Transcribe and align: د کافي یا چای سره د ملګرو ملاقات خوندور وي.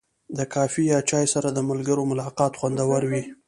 د 0.37 0.39
کافي 0.53 0.83
یا 0.93 0.99
چای 1.09 1.25
سره 1.33 1.47
د 1.53 1.59
ملګرو 1.69 2.03
ملاقات 2.11 2.53
خوندور 2.59 3.01
وي. 3.11 3.23